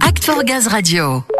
Act 0.00 0.24
for 0.24 0.42
Gaz 0.42 0.66
Radio. 0.72 1.35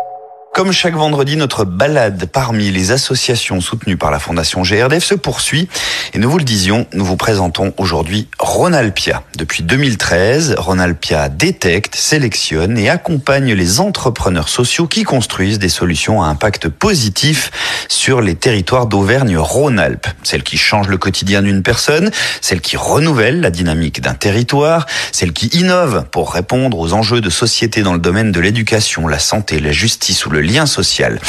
Comme 0.56 0.72
chaque 0.72 0.94
vendredi, 0.94 1.36
notre 1.36 1.66
balade 1.66 2.30
parmi 2.32 2.70
les 2.70 2.90
associations 2.90 3.60
soutenues 3.60 3.98
par 3.98 4.10
la 4.10 4.18
Fondation 4.18 4.62
GRDF 4.62 5.04
se 5.04 5.14
poursuit. 5.14 5.68
Et 6.14 6.18
nous 6.18 6.30
vous 6.30 6.38
le 6.38 6.44
disions, 6.44 6.86
nous 6.94 7.04
vous 7.04 7.18
présentons 7.18 7.74
aujourd'hui 7.76 8.26
Ronalpia. 8.38 9.22
Depuis 9.36 9.62
2013, 9.62 10.54
Ronalpia 10.56 11.28
détecte, 11.28 11.94
sélectionne 11.94 12.78
et 12.78 12.88
accompagne 12.88 13.52
les 13.52 13.80
entrepreneurs 13.80 14.48
sociaux 14.48 14.86
qui 14.86 15.02
construisent 15.02 15.58
des 15.58 15.68
solutions 15.68 16.22
à 16.22 16.28
impact 16.28 16.70
positif 16.70 17.50
sur 17.88 18.22
les 18.22 18.34
territoires 18.34 18.86
d'Auvergne-Rhône-Alpes. 18.86 20.06
Celles 20.22 20.42
qui 20.42 20.56
changent 20.56 20.88
le 20.88 20.96
quotidien 20.96 21.42
d'une 21.42 21.62
personne, 21.62 22.10
celles 22.40 22.62
qui 22.62 22.78
renouvellent 22.78 23.42
la 23.42 23.50
dynamique 23.50 24.00
d'un 24.00 24.14
territoire, 24.14 24.86
celles 25.12 25.34
qui 25.34 25.48
innovent 25.48 26.06
pour 26.10 26.32
répondre 26.32 26.78
aux 26.78 26.94
enjeux 26.94 27.20
de 27.20 27.28
société 27.28 27.82
dans 27.82 27.92
le 27.92 27.98
domaine 27.98 28.32
de 28.32 28.40
l'éducation, 28.40 29.06
la 29.06 29.18
santé, 29.18 29.60
la 29.60 29.72
justice 29.72 30.24
ou 30.24 30.30
le 30.30 30.45
lien 30.46 30.66
social. 30.66 31.20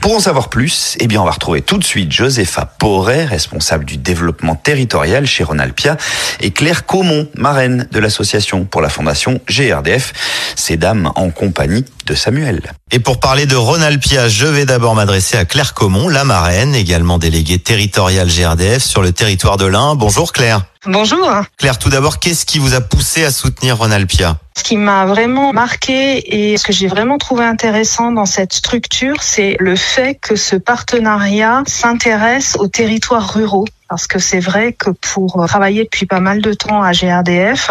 Pour 0.00 0.14
en 0.14 0.20
savoir 0.20 0.48
plus, 0.48 0.96
eh 1.00 1.08
bien, 1.08 1.20
on 1.20 1.24
va 1.24 1.32
retrouver 1.32 1.62
tout 1.62 1.78
de 1.78 1.84
suite 1.84 2.12
Josepha 2.12 2.64
Porret, 2.64 3.24
responsable 3.24 3.84
du 3.84 3.96
développement 3.96 4.54
territorial 4.54 5.26
chez 5.26 5.42
Ronalpia, 5.42 5.96
et 6.40 6.52
Claire 6.52 6.86
Caumont, 6.86 7.28
marraine 7.34 7.88
de 7.90 7.98
l'association 7.98 8.64
pour 8.64 8.80
la 8.80 8.88
fondation 8.88 9.40
GRDF. 9.48 10.12
Ces 10.54 10.76
dames 10.76 11.10
en 11.16 11.30
compagnie 11.30 11.84
de 12.06 12.14
Samuel. 12.14 12.62
Et 12.92 13.00
pour 13.00 13.18
parler 13.18 13.46
de 13.46 13.56
Ronalpia, 13.56 14.28
je 14.28 14.46
vais 14.46 14.64
d'abord 14.64 14.94
m'adresser 14.94 15.36
à 15.36 15.44
Claire 15.44 15.74
Caumont, 15.74 16.08
la 16.08 16.24
marraine, 16.24 16.74
également 16.74 17.18
déléguée 17.18 17.58
territoriale 17.58 18.28
GRDF 18.28 18.82
sur 18.82 19.02
le 19.02 19.12
territoire 19.12 19.56
de 19.56 19.66
l'Ain. 19.66 19.96
Bonjour 19.96 20.32
Claire. 20.32 20.62
Bonjour. 20.88 21.28
Claire, 21.58 21.78
tout 21.78 21.88
d'abord, 21.88 22.20
qu'est-ce 22.20 22.46
qui 22.46 22.60
vous 22.60 22.74
a 22.74 22.80
poussé 22.80 23.24
à 23.24 23.32
soutenir 23.32 23.78
Ronalpia? 23.78 24.38
Ce 24.56 24.62
qui 24.62 24.76
m'a 24.76 25.04
vraiment 25.04 25.52
marqué 25.52 26.52
et 26.52 26.56
ce 26.56 26.64
que 26.64 26.72
j'ai 26.72 26.86
vraiment 26.86 27.18
trouvé 27.18 27.44
intéressant 27.44 28.12
dans 28.12 28.24
cette 28.24 28.52
structure, 28.52 29.16
c'est 29.20 29.56
le 29.58 29.74
fait 29.74 30.14
que 30.14 30.36
ce 30.36 30.54
partenariat 30.54 31.62
s'intéresse 31.66 32.56
aux 32.58 32.68
territoires 32.68 33.34
ruraux 33.34 33.66
parce 33.88 34.06
que 34.06 34.18
c'est 34.18 34.40
vrai 34.40 34.72
que 34.72 34.90
pour 34.90 35.44
travailler 35.46 35.84
depuis 35.84 36.06
pas 36.06 36.20
mal 36.20 36.42
de 36.42 36.52
temps 36.52 36.82
à 36.82 36.92
GRDF, 36.92 37.70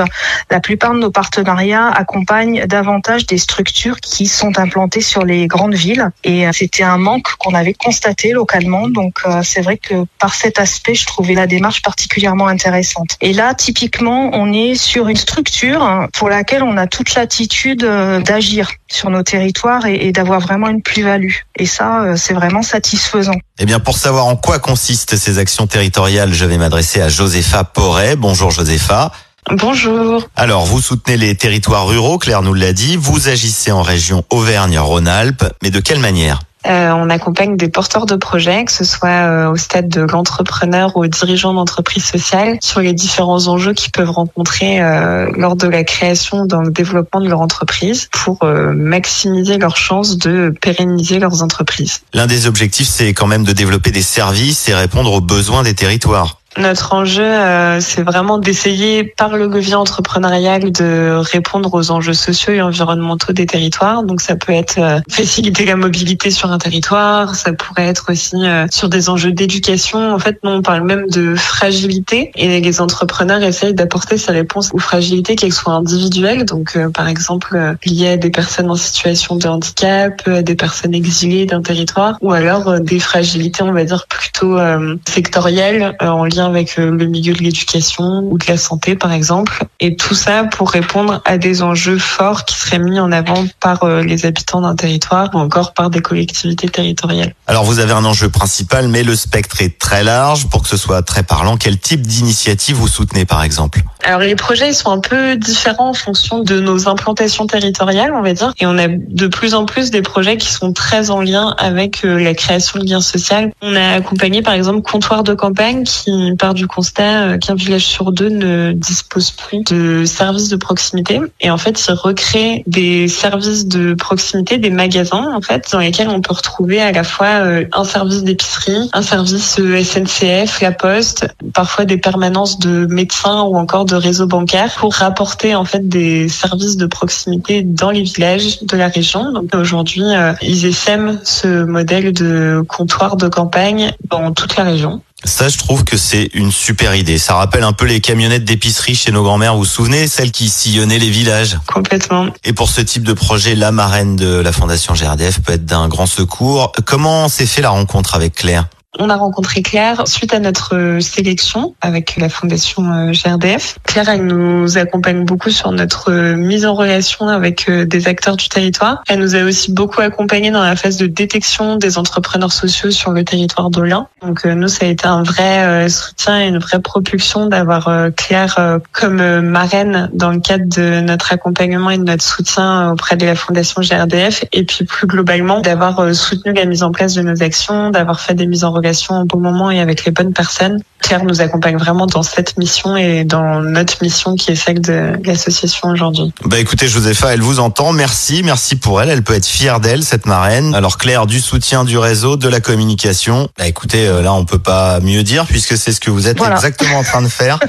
la 0.49 0.59
plupart 0.59 0.93
de 0.93 0.99
nos 0.99 1.11
partenariats 1.11 1.87
accompagnent 1.87 2.65
davantage 2.65 3.25
des 3.25 3.37
structures 3.37 3.99
qui 3.99 4.27
sont 4.27 4.57
implantées 4.59 5.01
sur 5.01 5.23
les 5.23 5.47
grandes 5.47 5.75
villes 5.75 6.09
et 6.23 6.45
c'était 6.53 6.83
un 6.83 6.97
manque 6.97 7.35
qu'on 7.37 7.53
avait 7.53 7.73
constaté 7.73 8.31
localement 8.31 8.87
donc 8.87 9.19
euh, 9.25 9.41
c'est 9.43 9.61
vrai 9.61 9.77
que 9.77 10.05
par 10.19 10.33
cet 10.33 10.59
aspect 10.59 10.95
je 10.95 11.05
trouvais 11.05 11.33
la 11.33 11.47
démarche 11.47 11.81
particulièrement 11.81 12.47
intéressante. 12.47 13.17
Et 13.21 13.33
là 13.33 13.53
typiquement 13.53 14.29
on 14.33 14.51
est 14.53 14.75
sur 14.75 15.07
une 15.07 15.15
structure 15.15 16.07
pour 16.13 16.29
laquelle 16.29 16.63
on 16.63 16.77
a 16.77 16.87
toute 16.87 17.15
l'attitude 17.15 17.83
euh, 17.83 18.19
d'agir 18.21 18.71
sur 18.87 19.09
nos 19.09 19.23
territoires 19.23 19.85
et, 19.85 20.11
d'avoir 20.11 20.39
vraiment 20.39 20.69
une 20.69 20.81
plus-value 20.81 21.33
et 21.57 21.65
ça 21.65 22.03
euh, 22.03 22.15
c'est 22.15 22.33
vraiment 22.33 22.61
satisfaisant. 22.61 23.35
Eh 23.59 23.65
bien 23.65 23.79
pour 23.79 23.97
savoir 23.97 24.27
en 24.27 24.35
quoi 24.35 24.59
consistent 24.59 25.15
ces 25.15 25.39
actions 25.39 25.67
territoriales 25.67 26.04
je 26.07 26.45
vais 26.45 26.57
m'adresser 26.57 27.01
à 27.01 27.09
Josepha 27.09 27.63
Porret. 27.63 28.15
Bonjour 28.15 28.51
Josepha. 28.51 29.11
Bonjour. 29.49 30.27
Alors, 30.35 30.65
vous 30.65 30.79
soutenez 30.79 31.17
les 31.17 31.35
territoires 31.35 31.87
ruraux, 31.87 32.19
Claire 32.19 32.43
nous 32.43 32.53
l'a 32.53 32.73
dit. 32.73 32.95
Vous 32.95 33.27
agissez 33.27 33.71
en 33.71 33.81
région 33.81 34.23
Auvergne-Rhône-Alpes, 34.29 35.45
mais 35.63 35.71
de 35.71 35.79
quelle 35.79 35.99
manière? 35.99 36.39
Euh, 36.67 36.91
on 36.91 37.09
accompagne 37.09 37.57
des 37.57 37.69
porteurs 37.69 38.05
de 38.05 38.15
projets, 38.15 38.65
que 38.65 38.71
ce 38.71 38.83
soit 38.83 39.09
euh, 39.09 39.51
au 39.51 39.55
stade 39.55 39.87
de 39.87 40.01
l'entrepreneur 40.01 40.95
ou 40.95 41.03
aux 41.03 41.07
dirigeants 41.07 41.53
d'entreprise 41.53 42.03
sociale, 42.03 42.57
sur 42.61 42.81
les 42.81 42.93
différents 42.93 43.47
enjeux 43.47 43.73
qu'ils 43.73 43.91
peuvent 43.91 44.09
rencontrer 44.09 44.81
euh, 44.81 45.29
lors 45.35 45.55
de 45.55 45.67
la 45.67 45.83
création, 45.83 46.45
dans 46.45 46.61
le 46.61 46.71
développement 46.71 47.21
de 47.21 47.29
leur 47.29 47.41
entreprise, 47.41 48.09
pour 48.11 48.45
maximiser 48.45 49.57
leurs 49.57 49.77
chances 49.77 50.17
de 50.17 50.53
pérenniser 50.61 51.19
leurs 51.19 51.43
entreprises. 51.43 52.01
L'un 52.13 52.27
des 52.27 52.47
objectifs, 52.47 52.87
c'est 52.87 53.13
quand 53.13 53.27
même 53.27 53.43
de 53.43 53.53
développer 53.53 53.91
des 53.91 54.01
services 54.01 54.67
et 54.69 54.73
répondre 54.73 55.11
aux 55.11 55.21
besoins 55.21 55.63
des 55.63 55.73
territoires. 55.73 56.39
Notre 56.57 56.93
enjeu, 56.93 57.23
euh, 57.23 57.81
c'est 57.81 58.01
vraiment 58.01 58.37
d'essayer 58.37 59.03
par 59.03 59.35
le 59.35 59.47
levier 59.47 59.75
entrepreneurial 59.75 60.71
de 60.71 61.17
répondre 61.17 61.73
aux 61.73 61.91
enjeux 61.91 62.13
sociaux 62.13 62.53
et 62.53 62.61
environnementaux 62.61 63.33
des 63.33 63.45
territoires. 63.45 64.03
Donc 64.03 64.21
ça 64.21 64.37
peut 64.37 64.53
être 64.53 64.79
euh, 64.79 64.99
faciliter 65.09 65.65
la 65.65 65.75
mobilité 65.75 66.31
sur 66.31 66.51
un 66.51 66.57
territoire, 66.57 67.35
ça 67.35 67.51
pourrait 67.51 67.87
être 67.87 68.11
aussi 68.11 68.37
euh, 68.37 68.67
sur 68.71 68.87
des 68.87 69.09
enjeux 69.09 69.33
d'éducation. 69.33 70.13
En 70.13 70.19
fait, 70.19 70.39
nous, 70.43 70.51
on 70.51 70.61
parle 70.61 70.83
même 70.83 71.07
de 71.09 71.35
fragilité 71.35 72.31
et 72.35 72.61
les 72.61 72.81
entrepreneurs 72.81 73.43
essayent 73.43 73.73
d'apporter 73.73 74.17
ces 74.17 74.31
réponses 74.31 74.69
aux 74.73 74.79
fragilités, 74.79 75.35
qu'elles 75.35 75.51
soient 75.51 75.73
individuelles, 75.73 76.45
donc 76.45 76.77
par 76.93 77.09
exemple 77.09 77.75
liées 77.85 78.09
à 78.09 78.17
des 78.17 78.29
personnes 78.29 78.69
en 78.71 78.75
situation 78.75 79.35
de 79.35 79.47
handicap, 79.47 80.21
à 80.25 80.41
des 80.41 80.55
personnes 80.55 80.93
exilées 80.93 81.45
d'un 81.45 81.61
territoire, 81.61 82.17
ou 82.21 82.31
alors 82.31 82.79
des 82.79 82.99
fragilités, 82.99 83.63
on 83.63 83.73
va 83.73 83.83
dire, 83.83 84.07
plutôt 84.07 84.57
sectorielles 85.05 85.95
en 85.99 86.25
lien 86.25 86.44
avec 86.45 86.79
euh, 86.79 86.91
le 86.91 87.07
milieu 87.07 87.33
de 87.33 87.39
l'éducation 87.39 88.21
ou 88.23 88.37
de 88.37 88.45
la 88.47 88.57
santé 88.57 88.95
par 88.95 89.11
exemple. 89.11 89.65
Et 89.79 89.95
tout 89.95 90.15
ça 90.15 90.43
pour 90.43 90.71
répondre 90.71 91.21
à 91.25 91.37
des 91.37 91.61
enjeux 91.61 91.97
forts 91.97 92.45
qui 92.45 92.55
seraient 92.55 92.79
mis 92.79 92.99
en 92.99 93.11
avant 93.11 93.45
par 93.59 93.83
euh, 93.83 94.01
les 94.01 94.25
habitants 94.25 94.61
d'un 94.61 94.75
territoire 94.75 95.29
ou 95.33 95.37
encore 95.37 95.73
par 95.73 95.89
des 95.89 96.01
collectivités 96.01 96.69
territoriales. 96.69 97.33
Alors 97.47 97.63
vous 97.63 97.79
avez 97.79 97.91
un 97.91 98.05
enjeu 98.05 98.29
principal, 98.29 98.87
mais 98.87 99.03
le 99.03 99.15
spectre 99.15 99.61
est 99.61 99.77
très 99.77 100.03
large. 100.03 100.47
Pour 100.47 100.63
que 100.63 100.69
ce 100.69 100.77
soit 100.77 101.01
très 101.01 101.23
parlant, 101.23 101.57
quel 101.57 101.77
type 101.79 102.01
d'initiative 102.01 102.75
vous 102.75 102.87
soutenez 102.87 103.25
par 103.25 103.43
exemple? 103.43 103.81
Alors 104.03 104.19
les 104.19 104.35
projets 104.35 104.69
ils 104.69 104.75
sont 104.75 104.91
un 104.91 104.99
peu 104.99 105.35
différents 105.35 105.89
en 105.89 105.93
fonction 105.93 106.39
de 106.41 106.59
nos 106.59 106.87
implantations 106.87 107.47
territoriales, 107.47 108.13
on 108.13 108.21
va 108.21 108.33
dire. 108.33 108.53
Et 108.59 108.65
on 108.65 108.77
a 108.77 108.87
de 108.87 109.27
plus 109.27 109.55
en 109.55 109.65
plus 109.65 109.91
des 109.91 110.01
projets 110.01 110.37
qui 110.37 110.51
sont 110.51 110.73
très 110.73 111.09
en 111.09 111.21
lien 111.21 111.55
avec 111.57 112.05
euh, 112.05 112.17
la 112.17 112.33
création 112.33 112.79
de 112.79 112.85
liens 112.85 113.01
sociaux. 113.01 113.25
On 113.61 113.75
a 113.75 113.95
accompagné 113.95 114.41
par 114.41 114.53
exemple 114.53 114.81
Comptoir 114.81 115.23
de 115.23 115.33
campagne 115.33 115.83
qui 115.83 116.34
part 116.35 116.53
du 116.53 116.67
constat 116.67 117.23
euh, 117.23 117.37
qu'un 117.37 117.55
village 117.55 117.85
sur 117.85 118.11
deux 118.11 118.29
ne 118.29 118.73
dispose 118.73 119.31
plus 119.31 119.63
de 119.63 120.05
services 120.05 120.49
de 120.49 120.55
proximité. 120.55 121.19
Et 121.41 121.49
en 121.49 121.57
fait, 121.57 121.83
il 121.87 121.93
recrée 121.93 122.63
des 122.67 123.07
services 123.07 123.67
de 123.67 123.93
proximité, 123.93 124.57
des 124.57 124.69
magasins, 124.69 125.33
en 125.35 125.41
fait, 125.41 125.69
dans 125.71 125.79
lesquels 125.79 126.09
on 126.09 126.21
peut 126.21 126.33
retrouver 126.33 126.81
à 126.81 126.91
la 126.91 127.03
fois 127.03 127.27
euh, 127.27 127.65
un 127.71 127.83
service 127.83 128.23
d'épicerie, 128.23 128.89
un 128.93 129.01
service 129.01 129.59
euh, 129.59 129.83
SNCF, 129.83 130.61
la 130.61 130.71
poste, 130.71 131.27
parfois 131.53 131.85
des 131.85 131.97
permanences 131.97 132.59
de 132.59 132.85
médecins 132.85 133.43
ou 133.43 133.57
encore 133.57 133.85
de 133.85 133.95
réseaux 133.95 134.27
bancaires 134.27 134.73
pour 134.77 134.93
rapporter 134.93 135.55
en 135.55 135.65
fait 135.65 135.87
des 135.87 136.27
services 136.27 136.77
de 136.77 136.85
proximité 136.85 137.63
dans 137.63 137.91
les 137.91 138.03
villages 138.03 138.61
de 138.63 138.77
la 138.77 138.87
région. 138.87 139.31
Donc 139.31 139.53
aujourd'hui, 139.53 140.03
ils 140.41 140.65
essaiment 140.65 141.19
ce 141.23 141.63
modèle 141.63 142.13
de 142.13 142.63
comptoir 142.67 143.17
de 143.17 143.27
campagne 143.27 143.93
dans 144.09 144.31
toute 144.33 144.55
la 144.55 144.63
région. 144.63 145.01
Ça, 145.25 145.49
je 145.49 145.57
trouve 145.57 145.83
que 145.83 145.97
c'est 145.97 146.29
une 146.33 146.51
super 146.51 146.95
idée. 146.95 147.17
Ça 147.17 147.35
rappelle 147.35 147.63
un 147.63 147.73
peu 147.73 147.85
les 147.85 147.99
camionnettes 147.99 148.45
d'épicerie 148.45 148.95
chez 148.95 149.11
nos 149.11 149.23
grands-mères. 149.23 149.53
Vous 149.53 149.61
vous 149.61 149.65
souvenez, 149.65 150.07
celles 150.07 150.31
qui 150.31 150.49
sillonnaient 150.49 150.99
les 150.99 151.09
villages? 151.09 151.57
Complètement. 151.65 152.27
Et 152.43 152.53
pour 152.53 152.69
ce 152.69 152.81
type 152.81 153.03
de 153.03 153.13
projet, 153.13 153.55
la 153.55 153.71
marraine 153.71 154.15
de 154.15 154.35
la 154.35 154.51
Fondation 154.51 154.93
GRDF 154.93 155.41
peut 155.41 155.53
être 155.53 155.65
d'un 155.65 155.87
grand 155.87 156.05
secours. 156.05 156.71
Comment 156.85 157.27
s'est 157.27 157.47
fait 157.47 157.61
la 157.61 157.71
rencontre 157.71 158.15
avec 158.15 158.35
Claire? 158.35 158.67
On 158.99 159.09
a 159.09 159.15
rencontré 159.15 159.61
Claire 159.61 160.03
suite 160.07 160.33
à 160.33 160.39
notre 160.39 160.75
euh, 160.75 160.99
sélection 160.99 161.75
avec 161.81 162.17
la 162.17 162.29
fondation 162.29 162.91
euh, 162.91 163.11
GRDF. 163.11 163.77
Claire, 163.83 164.09
elle 164.09 164.25
nous 164.25 164.77
accompagne 164.77 165.25
beaucoup 165.25 165.49
sur 165.49 165.71
notre 165.71 166.11
euh, 166.11 166.35
mise 166.35 166.65
en 166.65 166.73
relation 166.73 167.27
avec 167.27 167.69
des 167.69 168.07
acteurs 168.07 168.37
du 168.37 168.49
territoire. 168.49 169.03
Elle 169.07 169.19
nous 169.19 169.35
a 169.35 169.43
aussi 169.43 169.71
beaucoup 169.71 170.01
accompagné 170.01 170.51
dans 170.51 170.63
la 170.63 170.75
phase 170.75 170.97
de 170.97 171.07
détection 171.07 171.75
des 171.77 171.97
entrepreneurs 171.97 172.51
sociaux 172.51 172.91
sur 172.91 173.11
le 173.11 173.23
territoire 173.23 173.69
d'Olin. 173.69 174.07
Donc 174.21 174.45
nous, 174.45 174.67
ça 174.67 174.85
a 174.85 174.89
été 174.89 175.07
un 175.07 175.23
vrai 175.23 175.87
soutien 175.89 176.41
et 176.41 176.47
une 176.47 176.57
vraie 176.57 176.81
propulsion 176.81 177.47
d'avoir 177.47 177.89
Claire 178.15 178.79
comme 178.91 179.41
marraine 179.41 180.09
dans 180.13 180.31
le 180.31 180.39
cadre 180.39 180.65
de 180.67 181.01
notre 181.01 181.33
accompagnement 181.33 181.89
et 181.89 181.97
de 181.97 182.03
notre 182.03 182.23
soutien 182.23 182.91
auprès 182.91 183.15
de 183.15 183.25
la 183.25 183.35
fondation 183.35 183.81
GRDF. 183.81 184.45
Et 184.51 184.63
puis 184.63 184.85
plus 184.85 185.07
globalement, 185.07 185.61
d'avoir 185.61 186.13
soutenu 186.13 186.53
la 186.53 186.65
mise 186.65 186.83
en 186.83 186.91
place 186.91 187.13
de 187.13 187.21
nos 187.21 187.41
actions, 187.41 187.89
d'avoir 187.89 188.19
fait 188.19 188.33
des 188.33 188.47
mises 188.47 188.63
en 188.63 188.71
relation 188.71 188.84
au 189.21 189.25
bon 189.25 189.39
moment 189.39 189.71
et 189.71 189.79
avec 189.79 190.05
les 190.05 190.11
bonnes 190.11 190.33
personnes. 190.33 190.81
Claire 191.01 191.23
nous 191.23 191.41
accompagne 191.41 191.77
vraiment 191.77 192.07
dans 192.07 192.23
cette 192.23 192.57
mission 192.57 192.95
et 192.97 193.25
dans 193.25 193.61
notre 193.61 194.01
mission 194.01 194.35
qui 194.35 194.51
est 194.51 194.55
celle 194.55 194.81
de 194.81 195.13
l'association 195.23 195.89
aujourd'hui. 195.89 196.33
Bah 196.45 196.57
écoutez 196.57 196.87
Josepha, 196.87 197.33
elle 197.33 197.41
vous 197.41 197.59
entend. 197.59 197.91
Merci, 197.91 198.41
merci 198.43 198.75
pour 198.75 199.01
elle. 199.01 199.09
Elle 199.09 199.21
peut 199.21 199.35
être 199.35 199.45
fière 199.45 199.79
d'elle, 199.79 200.03
cette 200.03 200.25
marraine. 200.25 200.73
Alors 200.73 200.97
Claire, 200.97 201.27
du 201.27 201.41
soutien 201.41 201.83
du 201.83 201.97
réseau, 201.97 202.37
de 202.37 202.49
la 202.49 202.59
communication. 202.59 203.49
Bah 203.57 203.67
écoutez, 203.67 204.07
euh, 204.07 204.23
là 204.23 204.33
on 204.33 204.45
peut 204.45 204.57
pas 204.57 204.99
mieux 204.99 205.21
dire 205.21 205.45
puisque 205.45 205.77
c'est 205.77 205.91
ce 205.91 205.99
que 205.99 206.09
vous 206.09 206.27
êtes 206.27 206.41
exactement 206.41 206.97
en 206.97 207.03
train 207.03 207.21
de 207.21 207.27
faire. 207.27 207.59